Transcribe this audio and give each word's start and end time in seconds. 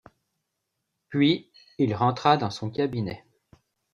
Puis, 1.09 1.51
il 1.77 1.93
rentra 1.93 2.35
dans 2.35 2.49
son 2.49 2.71
cabinet. 2.71 3.23